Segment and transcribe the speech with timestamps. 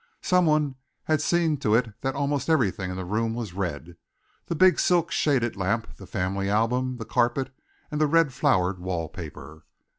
[0.23, 3.97] Someone had seen to it that almost everything in the room was red
[4.47, 7.53] the big silk shaded lamp, the family album, the carpet
[7.91, 9.63] and the red flowered wall paper.